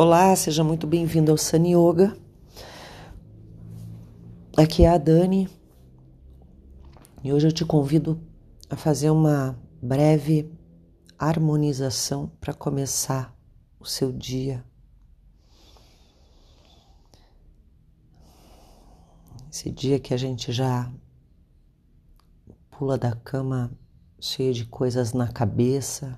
[0.00, 2.16] Olá, seja muito bem-vindo ao Sun Yoga.
[4.56, 5.48] Aqui é a Dani
[7.24, 8.16] e hoje eu te convido
[8.70, 10.56] a fazer uma breve
[11.18, 13.36] harmonização para começar
[13.80, 14.64] o seu dia.
[19.50, 20.92] Esse dia que a gente já
[22.70, 23.76] pula da cama
[24.20, 26.16] cheio de coisas na cabeça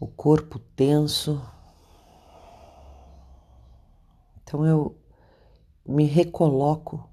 [0.00, 1.42] o corpo tenso.
[4.42, 4.96] Então eu
[5.86, 7.08] me recoloco,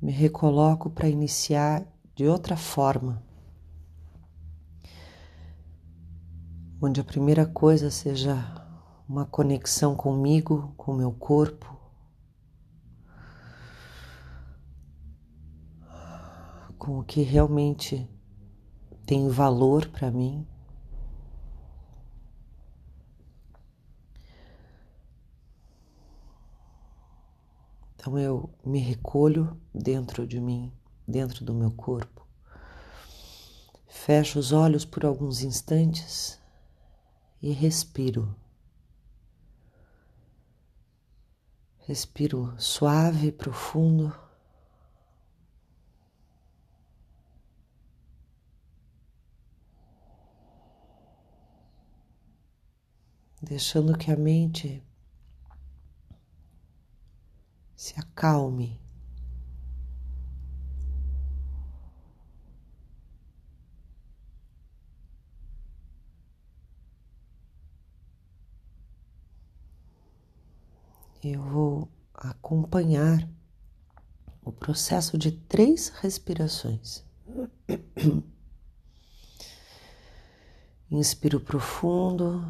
[0.00, 3.22] me recoloco para iniciar de outra forma,
[6.80, 8.36] onde a primeira coisa seja
[9.08, 11.76] uma conexão comigo, com o meu corpo.
[16.78, 18.08] Com o que realmente
[19.04, 20.46] tem valor para mim.
[28.08, 30.72] Então eu me recolho dentro de mim,
[31.06, 32.26] dentro do meu corpo.
[33.86, 36.40] Fecho os olhos por alguns instantes
[37.42, 38.34] e respiro.
[41.80, 44.18] Respiro suave e profundo.
[53.42, 54.82] Deixando que a mente
[57.78, 58.76] se acalme.
[71.22, 73.28] Eu vou acompanhar
[74.42, 77.04] o processo de três respirações.
[80.90, 82.44] Inspiro profundo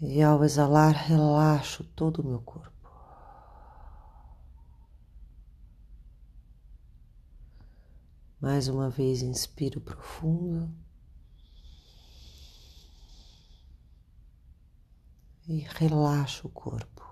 [0.00, 2.71] e ao exalar relaxo todo o meu corpo.
[8.42, 10.68] Mais uma vez, inspiro profundo.
[15.46, 17.02] E relaxo o corpo.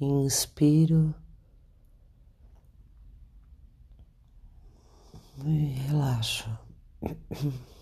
[0.00, 1.12] Inspiro
[5.44, 6.48] e relaxo.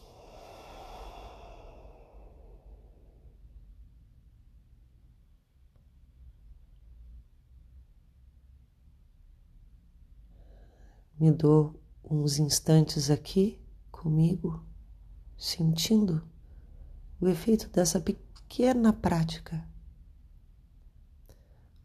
[11.19, 13.59] me dou uns instantes aqui
[13.91, 14.62] comigo,
[15.37, 16.22] sentindo
[17.21, 19.66] o efeito dessa pequena prática,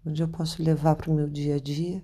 [0.05, 2.03] onde eu posso levar para o meu dia a dia.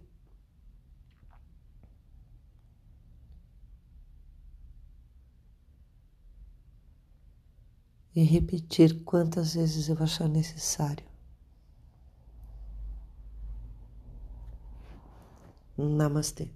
[8.16, 11.06] E repetir quantas vezes eu achar necessário.
[15.78, 16.50] Namastê.